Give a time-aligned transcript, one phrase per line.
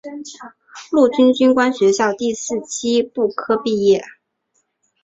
[0.89, 4.03] 陆军军官学校第四期步科毕业。